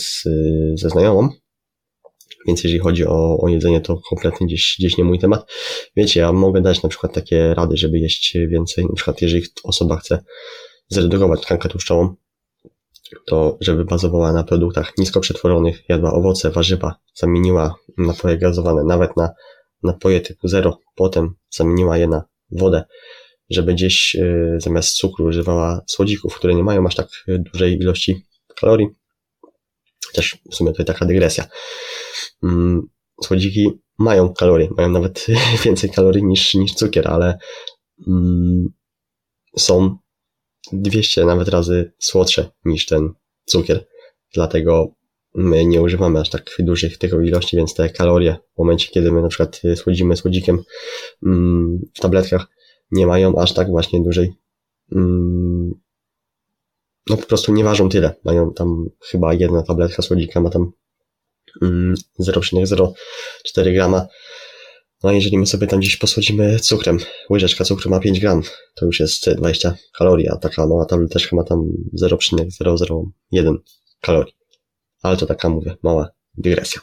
[0.74, 1.28] ze znajomą,
[2.46, 5.50] więc jeżeli chodzi o, o jedzenie, to kompletnie gdzieś, gdzieś nie mój temat.
[5.96, 9.96] Wiecie, ja mogę dać na przykład takie rady, żeby jeść więcej, na przykład jeżeli osoba
[9.96, 10.24] chce
[10.88, 12.14] zredukować tkankę tłuszczową,
[13.26, 19.31] to żeby bazowała na produktach nisko przetworzonych, jadła owoce, warzywa, zamieniła napoje gazowane nawet na
[19.83, 22.85] napoje typu zero, potem zamieniła je na wodę,
[23.50, 28.26] żeby gdzieś y, zamiast cukru używała słodzików, które nie mają aż tak dużej ilości
[28.61, 28.88] kalorii.
[30.07, 31.44] Chociaż w sumie jest taka dygresja.
[32.42, 32.88] Mm,
[33.22, 35.26] słodziki mają kalorie, mają nawet
[35.64, 37.38] więcej kalorii niż, niż cukier, ale
[38.09, 38.72] mm,
[39.57, 39.96] są
[40.72, 43.12] 200 nawet razy słodsze niż ten
[43.44, 43.87] cukier.
[44.35, 44.94] Dlatego
[45.35, 49.22] my nie używamy aż tak dużych tego ilości, więc te kalorie w momencie, kiedy my
[49.22, 50.62] na przykład słodzimy słodzikiem
[51.26, 52.46] mm, w tabletkach,
[52.92, 54.35] nie mają aż tak właśnie dużej
[57.11, 58.14] no po prostu nie ważą tyle.
[58.24, 60.72] Mają tam chyba jedna tabletka słodzika ma tam
[61.62, 62.92] 0,04
[63.56, 64.06] mm, grama
[65.02, 66.98] no a jeżeli my sobie tam gdzieś posłodzimy cukrem,
[67.30, 68.42] łyżeczka cukru ma 5 gram,
[68.74, 73.58] to już jest 20 kalorii, a taka mała tableteczka ma tam 0,001
[74.00, 74.34] kalorii.
[75.02, 76.80] Ale to taka, mówię, mała dygresja.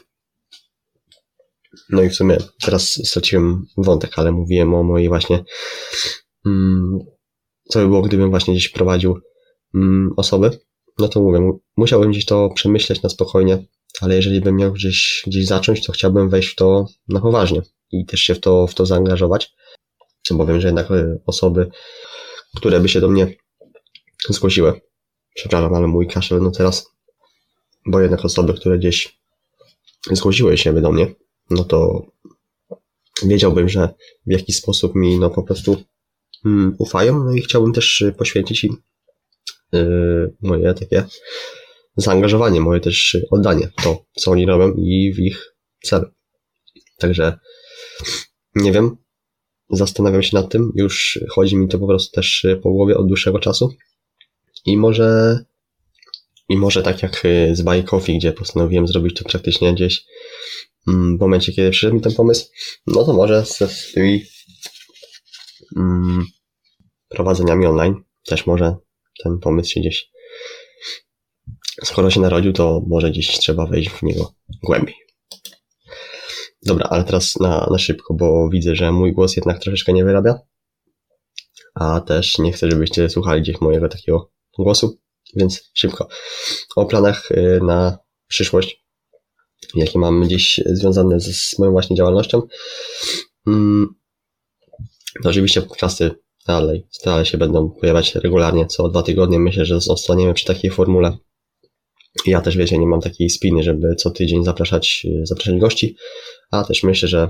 [1.90, 5.44] No i w sumie teraz straciłem wątek, ale mówiłem o mojej właśnie,
[6.46, 6.98] mm,
[7.68, 9.20] co by było, gdybym właśnie gdzieś prowadził
[9.74, 10.58] mm, osoby.
[10.98, 13.64] No to mówię, musiałbym gdzieś to przemyśleć na spokojnie,
[14.00, 18.06] ale jeżeli bym miał gdzieś, gdzieś zacząć, to chciałbym wejść w to na poważnie i
[18.06, 19.54] też się w to, w to zaangażować,
[20.30, 21.70] bo wiem, że jednak e, osoby,
[22.56, 23.34] które by się do mnie
[24.28, 24.80] zgłosiły,
[25.34, 26.86] przepraszam, ale mój kaszel no teraz,
[27.86, 29.18] bo jednak osoby, które gdzieś
[30.10, 31.14] zgłosiły się do mnie,
[31.50, 32.06] no to
[33.26, 33.94] wiedziałbym, że
[34.26, 35.82] w jakiś sposób mi no po prostu
[36.44, 38.76] mm, ufają, no i chciałbym też poświęcić im
[39.72, 41.04] yy, moje takie
[41.98, 46.10] zaangażowanie, moje też oddanie, to co oni robią i w ich cel.
[46.98, 47.38] Także
[48.54, 48.96] nie wiem.
[49.70, 50.72] Zastanawiam się nad tym.
[50.74, 53.74] Już chodzi mi to po prostu też po głowie od dłuższego czasu.
[54.64, 55.38] I może,
[56.48, 60.04] i może tak jak z Buy Coffee, gdzie postanowiłem zrobić to praktycznie gdzieś
[60.88, 62.46] mm, w momencie, kiedy przyszedł mi ten pomysł,
[62.86, 64.24] no to może z, z tymi
[65.76, 66.24] mm,
[67.08, 68.76] prowadzeniami online też może
[69.22, 70.10] ten pomysł się gdzieś
[71.84, 74.94] skoro się narodził, to może gdzieś trzeba wejść w niego głębiej.
[76.62, 80.40] Dobra, ale teraz na, na szybko, bo widzę, że mój głos jednak troszeczkę nie wyrabia.
[81.74, 84.98] A też nie chcę, żebyście słuchali gdzieś mojego takiego głosu,
[85.36, 86.08] więc szybko.
[86.76, 88.84] O planach y, na przyszłość,
[89.74, 92.42] jakie mam gdzieś związane z, z moją właśnie działalnością.
[93.46, 93.94] Mm,
[95.22, 96.10] to oczywiście podcasty
[96.46, 99.38] dalej, dalej się będą pojawiać regularnie, co dwa tygodnie.
[99.38, 101.18] Myślę, że zostaniemy przy takiej formule
[102.26, 105.96] ja też, wiecie, nie mam takiej spiny, żeby co tydzień zapraszać, zapraszać gości,
[106.50, 107.28] a też myślę, że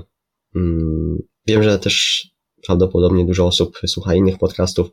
[0.55, 2.27] mm, wiem, że też
[2.65, 4.89] prawdopodobnie dużo osób słucha innych podcastów,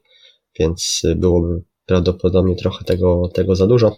[0.58, 3.96] więc byłoby prawdopodobnie trochę tego, tego za dużo.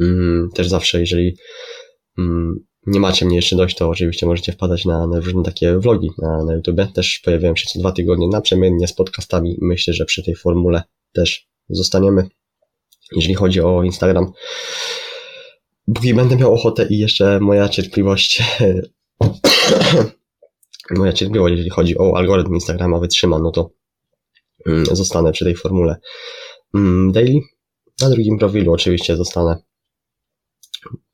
[0.00, 1.36] Mm, też zawsze, jeżeli
[2.18, 6.10] mm, nie macie mnie jeszcze dość, to oczywiście możecie wpadać na, na różne takie vlogi
[6.18, 6.92] na, na YouTube.
[6.94, 9.58] Też pojawiają się co dwa tygodnie naprzemiennie z podcastami.
[9.60, 12.28] Myślę, że przy tej formule też zostaniemy.
[13.12, 14.32] Jeżeli chodzi o Instagram,
[15.94, 18.42] póki będę miał ochotę i jeszcze moja cierpliwość
[20.98, 23.70] moja cierpliwość, jeżeli chodzi o algorytm Instagrama wytrzyma, no to
[24.66, 25.96] mm, zostanę przy tej formule
[26.74, 27.40] mm, daily.
[28.02, 29.56] Na drugim profilu oczywiście zostanę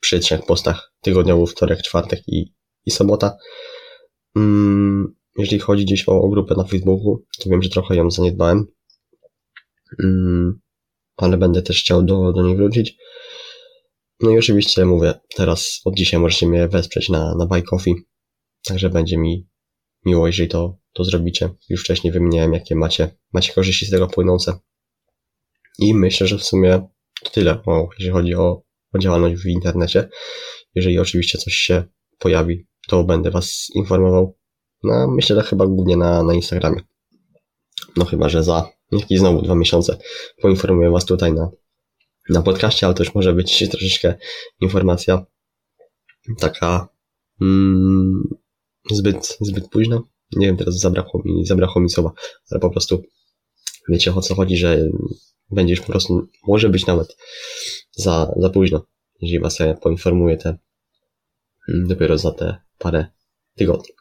[0.00, 2.55] przy trzech postach tygodniowych, wtorek, czwartek i,
[2.87, 3.37] i sobota.
[4.37, 8.66] Mm, jeżeli chodzi gdzieś o, o grupę na Facebooku, to wiem, że trochę ją zaniedbałem,
[11.16, 12.96] ale będę też chciał do, do niej wrócić.
[14.20, 17.94] No i oczywiście mówię, teraz od dzisiaj możecie mnie wesprzeć na, na Buy Coffee,
[18.64, 19.48] także będzie mi
[20.05, 21.51] miło, jeżeli to, to zrobicie.
[21.68, 24.59] Już wcześniej wymieniałem, jakie macie, macie korzyści z tego płynące.
[25.79, 26.88] I myślę, że w sumie
[27.22, 30.09] to tyle, o, jeżeli chodzi o, o działalność w internecie.
[30.75, 31.85] Jeżeli oczywiście coś się
[32.18, 34.38] pojawi, to będę Was informował.
[34.83, 36.81] No, myślę, że chyba głównie na, na Instagramie.
[37.96, 39.98] No chyba, że za jakieś znowu dwa miesiące
[40.40, 41.50] poinformuję Was tutaj na,
[42.28, 44.14] na podcaście, ale to już może być troszeczkę
[44.61, 45.26] informacja
[46.38, 46.88] taka
[47.40, 48.22] mm,
[48.90, 50.09] zbyt, zbyt późno.
[50.37, 52.12] Nie wiem, teraz zabrakło mi, zabrakło mi słowa,
[52.50, 53.02] ale po prostu
[53.88, 54.88] wiecie o co chodzi, że
[55.50, 57.16] będzie już po prostu, może być nawet
[57.92, 58.87] za, za późno,
[59.20, 60.59] jeżeli was poinformuję te
[61.68, 63.07] dopiero za te parę
[63.55, 63.94] tygodni.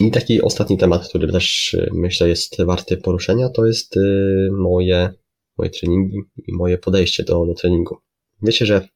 [0.00, 5.12] I taki ostatni temat, który też y, myślę jest warty poruszenia, to jest y, moje,
[5.58, 7.96] moje treningi i moje podejście do, do treningu.
[8.42, 8.88] Wiecie, że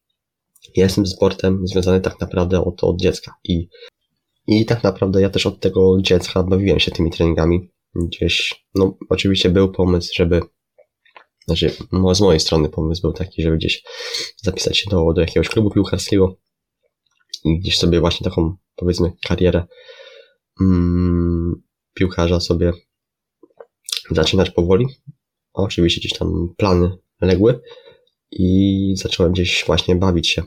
[0.76, 3.68] ja jestem sportem związany tak naprawdę od, od dziecka i
[4.46, 7.70] i tak naprawdę ja też od tego dziecka bawiłem się tymi treningami.
[7.94, 10.40] Gdzieś, no oczywiście był pomysł, żeby,
[11.46, 13.82] znaczy no, z mojej strony pomysł był taki, żeby gdzieś
[14.36, 16.36] zapisać się do, do jakiegoś klubu piłkarskiego
[17.44, 19.64] i gdzieś sobie właśnie taką, powiedzmy, karierę
[20.62, 21.62] mm,
[21.94, 22.72] piłkarza sobie
[24.10, 24.86] zaczynać powoli.
[25.52, 27.60] oczywiście gdzieś tam plany legły
[28.30, 30.42] i zacząłem gdzieś właśnie bawić się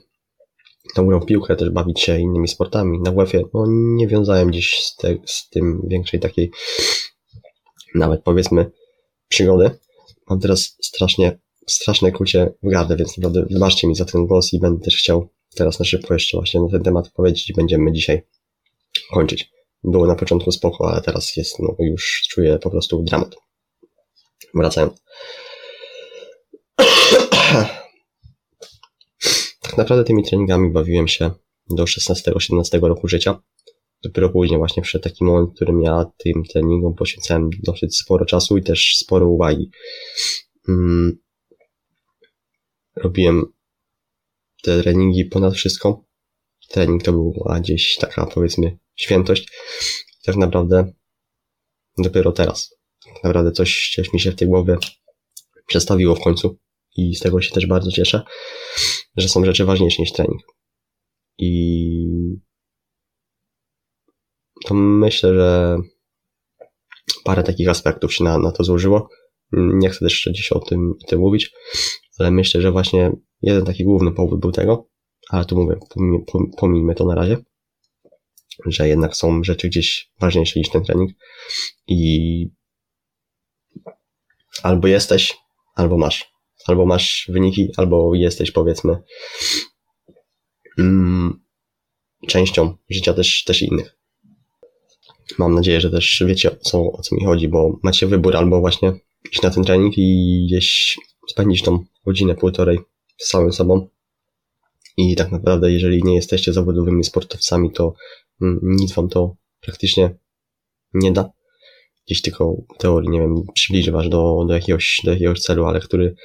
[0.96, 3.00] tą grą piłkę, też bawić się innymi sportami.
[3.02, 6.52] Na WF-ie no, nie wiązałem gdzieś z, te, z tym większej takiej
[7.96, 8.72] nawet powiedzmy
[9.28, 9.72] przygody.
[10.30, 14.60] Mam teraz strasznie, straszne kucie w gardę, więc naprawdę wybaczcie mi za ten głos i
[14.60, 18.22] będę też chciał teraz na szybko jeszcze właśnie na ten temat powiedzieć i będziemy dzisiaj
[19.14, 19.55] kończyć.
[19.88, 23.36] Było na początku spoko, ale teraz jest, no już czuję po prostu dramat.
[24.54, 25.04] Wracając.
[29.62, 31.32] tak naprawdę tymi treningami bawiłem się
[31.70, 33.42] do 16-17 roku życia.
[34.04, 38.58] Dopiero później właśnie wszedł taki moment, w którym ja tym treningom poświęcałem dosyć sporo czasu
[38.58, 39.70] i też sporo uwagi.
[40.66, 41.18] Hmm.
[42.96, 43.46] Robiłem
[44.64, 46.04] te treningi ponad wszystko.
[46.68, 49.52] Trening to była gdzieś taka powiedzmy świętość.
[50.26, 50.94] tak naprawdę
[51.98, 52.78] dopiero teraz.
[53.06, 54.78] Tak naprawdę coś, coś mi się w tej głowie
[55.68, 56.60] przestawiło w końcu
[56.98, 58.22] i z tego się też bardzo cieszę,
[59.18, 60.42] że są rzeczy ważniejsze niż trening.
[61.38, 61.56] I
[64.66, 65.78] to myślę, że
[67.24, 69.10] parę takich aspektów się na, na to złożyło.
[69.52, 71.52] Nie chcę też dziś o tym, o tym mówić,
[72.20, 74.90] ale myślę, że właśnie jeden taki główny powód był tego,
[75.30, 75.80] ale tu mówię,
[76.58, 77.38] pomijmy to na razie,
[78.66, 81.12] że jednak są rzeczy gdzieś ważniejsze niż ten trening
[81.88, 82.50] i
[84.64, 85.38] albo jesteś,
[85.76, 86.36] albo masz
[86.68, 88.98] albo masz wyniki, albo jesteś powiedzmy
[90.78, 91.44] mm,
[92.28, 93.98] częścią życia też, też innych.
[95.38, 98.60] Mam nadzieję, że też wiecie o co, o co mi chodzi, bo macie wybór albo
[98.60, 98.94] właśnie
[99.32, 102.80] iść na ten trening i gdzieś spędzić tą godzinę, półtorej
[103.18, 103.88] z samym sobą.
[104.98, 107.94] I tak naprawdę, jeżeli nie jesteście zawodowymi sportowcami, to
[108.42, 110.18] mm, nic wam to praktycznie
[110.94, 111.30] nie da
[112.08, 116.16] gdzieś tylko teorii, nie wiem, przybliży was do, do, jakiegoś, do jakiegoś celu, ale który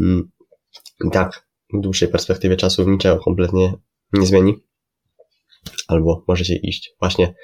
[0.00, 0.30] mm,
[1.12, 3.74] tak w dłuższej perspektywie czasu niczego kompletnie
[4.12, 4.54] nie zmieni.
[5.88, 7.34] Albo możecie iść właśnie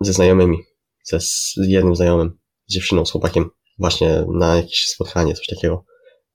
[0.00, 0.58] ze znajomymi,
[1.04, 5.84] ze z jednym znajomym, z dziewczyną, z chłopakiem, właśnie na jakieś spotkanie, coś takiego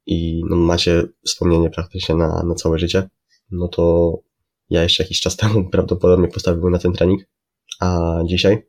[0.06, 3.10] i no, macie wspomnienie praktycznie na, na całe życie,
[3.52, 4.14] no to
[4.70, 7.22] ja jeszcze jakiś czas temu prawdopodobnie postawiłbym na ten trening,
[7.80, 8.68] a dzisiaj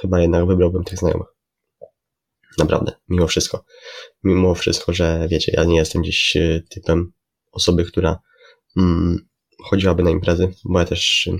[0.00, 1.28] chyba jednak wybrałbym tych znajomych.
[2.58, 3.64] Naprawdę, mimo wszystko.
[4.24, 7.12] Mimo wszystko, że wiecie, ja nie jestem gdzieś e, typem
[7.52, 8.18] osoby, która
[8.76, 9.28] mm,
[9.64, 11.30] chodziłaby na imprezy, bo ja też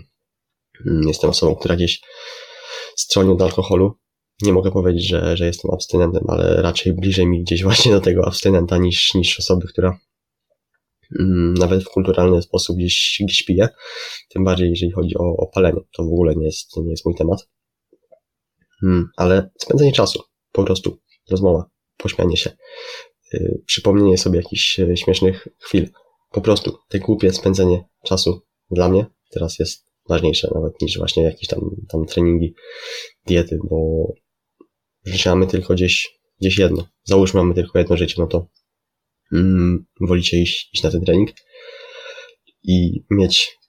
[0.87, 2.01] mm, jestem osobą, która gdzieś
[2.97, 3.99] stroni od alkoholu
[4.43, 8.27] nie mogę powiedzieć, że, że jestem abstynentem, ale raczej bliżej mi gdzieś właśnie do tego
[8.27, 9.99] abstynenta niż, niż osoby, która
[11.21, 13.69] mm, nawet w kulturalny sposób gdzieś, gdzieś pije.
[14.29, 15.81] Tym bardziej, jeżeli chodzi o, o palenie.
[15.97, 17.49] To w ogóle nie jest, nie jest mój temat.
[18.83, 20.23] Mm, ale spędzenie czasu,
[20.53, 20.99] po prostu
[21.31, 22.51] rozmowa, pośmianie się,
[23.33, 25.89] yy, przypomnienie sobie jakichś yy, śmiesznych chwil.
[26.31, 31.49] Po prostu te głupie spędzenie czasu dla mnie teraz jest ważniejsze nawet niż właśnie jakieś
[31.49, 32.55] tam, tam treningi,
[33.27, 34.07] diety, bo
[35.05, 36.09] życie mamy tylko gdzieś,
[36.41, 36.89] gdzieś jedno.
[37.05, 38.47] Załóżmy, mamy tylko jedno życie, no to
[39.33, 41.31] mm, wolicie iść, iść na ten trening
[42.63, 43.61] i mieć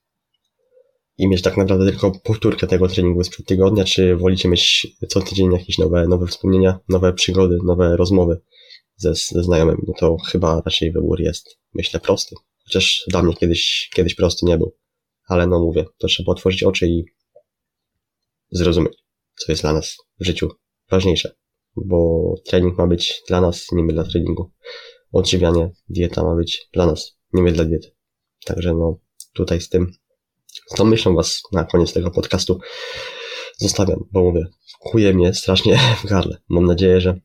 [1.17, 5.53] i mieć tak naprawdę tylko powtórkę tego treningu sprzed tygodnia, czy wolicie mieć co tydzień
[5.53, 8.41] jakieś nowe, nowe wspomnienia, nowe przygody, nowe rozmowy
[8.95, 12.35] ze, ze znajomymi, no to chyba raczej wybór jest, myślę, prosty.
[12.63, 14.75] Chociaż dla mnie kiedyś, kiedyś prosty nie był.
[15.27, 17.03] Ale no mówię, to trzeba otworzyć oczy i
[18.51, 18.93] zrozumieć,
[19.35, 20.49] co jest dla nas w życiu
[20.91, 21.35] ważniejsze.
[21.75, 24.51] Bo trening ma być dla nas, nie my dla treningu.
[25.11, 27.91] Odżywianie, dieta ma być dla nas, nie my dla diety.
[28.45, 28.97] Także no,
[29.33, 29.91] tutaj z tym,
[30.67, 32.59] z tą myślą was na koniec tego podcastu
[33.57, 34.47] zostawiam, bo mówię,
[34.79, 36.37] kuje mnie strasznie w gardle.
[36.49, 37.19] Mam nadzieję, że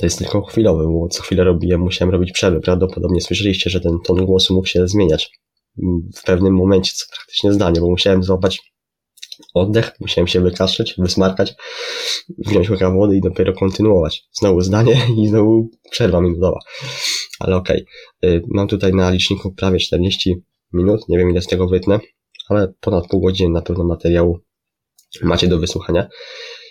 [0.00, 2.60] to jest tylko chwilowe, bo co chwilę robiłem, musiałem robić przerwy.
[2.60, 5.30] Prawdopodobnie słyszeliście, że ten ton głosu mógł się zmieniać
[6.16, 8.72] w pewnym momencie, co praktycznie zdanie, bo musiałem złapać
[9.54, 11.54] oddech, musiałem się wykaszleć, wysmarkać,
[12.38, 14.28] wziąć łyka wody i dopiero kontynuować.
[14.32, 16.58] Znowu zdanie i znowu przerwa minutowa.
[17.38, 17.86] Ale okej.
[18.22, 18.42] Okay.
[18.48, 22.00] Mam tutaj na liczniku prawie 40 minut, nie wiem ile z tego wytnę,
[22.48, 24.40] ale ponad pół godziny na pewno materiału
[25.22, 26.08] macie do wysłuchania.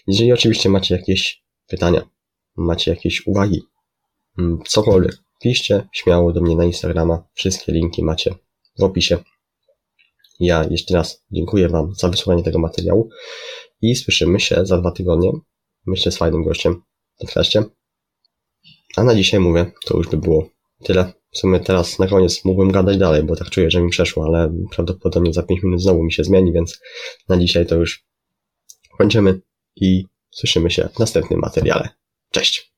[0.08, 2.02] Jeżeli oczywiście macie jakieś pytania,
[2.58, 3.62] macie jakieś uwagi,
[4.40, 7.24] mm, cokolwiek, piszcie śmiało do mnie na Instagrama.
[7.34, 8.36] Wszystkie linki macie
[8.80, 9.18] w opisie.
[10.40, 13.10] Ja jeszcze raz dziękuję Wam za wysłuchanie tego materiału
[13.82, 15.32] i słyszymy się za dwa tygodnie.
[15.86, 16.82] Myślę z fajnym gościem
[17.16, 17.64] w podcaście.
[18.96, 20.50] A na dzisiaj mówię, to już by było
[20.84, 21.14] tyle.
[21.32, 24.54] W sumie teraz na koniec mógłbym gadać dalej, bo tak czuję, że mi przeszło, ale
[24.72, 26.82] prawdopodobnie za 5 minut znowu mi się zmieni, więc
[27.30, 28.06] na dzisiaj to już
[28.98, 29.42] kończymy
[29.76, 31.90] i słyszymy się w następnym materiale.
[32.32, 32.77] Cześć!